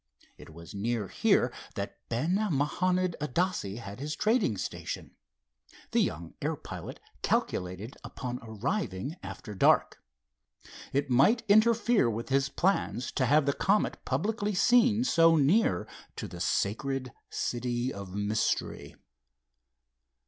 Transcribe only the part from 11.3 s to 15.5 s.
interfere with his plans to have the Comet publicly seen so